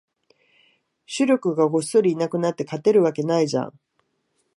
[1.05, 3.79] 主力がごっそりいなくなって、勝てるわけないじゃん